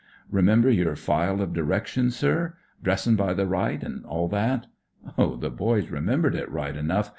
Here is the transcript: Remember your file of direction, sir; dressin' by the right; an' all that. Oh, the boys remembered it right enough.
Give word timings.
Remember 0.31 0.71
your 0.71 0.95
file 0.95 1.41
of 1.43 1.53
direction, 1.53 2.09
sir; 2.09 2.55
dressin' 2.81 3.15
by 3.15 3.35
the 3.35 3.45
right; 3.45 3.83
an' 3.83 4.03
all 4.07 4.27
that. 4.29 4.65
Oh, 5.15 5.35
the 5.35 5.51
boys 5.51 5.91
remembered 5.91 6.33
it 6.33 6.49
right 6.49 6.75
enough. 6.75 7.09